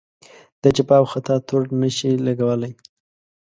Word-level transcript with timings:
د 0.61 0.63
جفا 0.75 0.97
او 1.01 1.05
خطا 1.13 1.35
تور 1.47 1.63
نه 1.81 1.89
شي 1.97 2.11
لګولای. 2.27 2.73